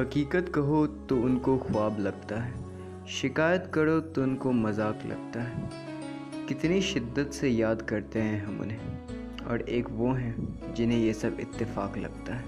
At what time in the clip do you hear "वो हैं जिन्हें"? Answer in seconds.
9.90-10.98